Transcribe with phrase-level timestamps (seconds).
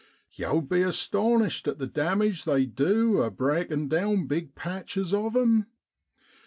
[0.31, 5.67] Yow'd be astonished at the damage they du a breaking down big patches of 'em.